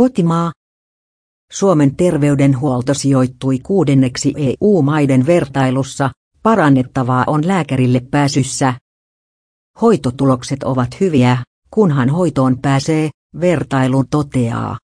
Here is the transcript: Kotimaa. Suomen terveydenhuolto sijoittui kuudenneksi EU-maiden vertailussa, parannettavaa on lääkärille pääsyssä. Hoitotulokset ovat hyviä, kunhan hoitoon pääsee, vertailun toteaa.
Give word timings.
Kotimaa. 0.00 0.52
Suomen 1.52 1.96
terveydenhuolto 1.96 2.94
sijoittui 2.94 3.58
kuudenneksi 3.58 4.34
EU-maiden 4.36 5.26
vertailussa, 5.26 6.10
parannettavaa 6.42 7.24
on 7.26 7.48
lääkärille 7.48 8.00
pääsyssä. 8.10 8.74
Hoitotulokset 9.80 10.62
ovat 10.62 11.00
hyviä, 11.00 11.36
kunhan 11.70 12.08
hoitoon 12.08 12.58
pääsee, 12.62 13.10
vertailun 13.40 14.04
toteaa. 14.10 14.78